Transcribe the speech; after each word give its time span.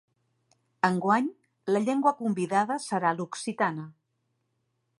Enguany, 0.87 1.27
la 1.75 1.81
llengua 1.83 2.13
convidada 2.21 2.79
serà 2.87 3.11
l'occitana. 3.19 3.85